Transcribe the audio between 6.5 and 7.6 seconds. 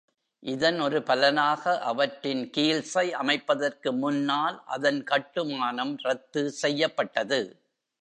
செய்யப்பட்டது.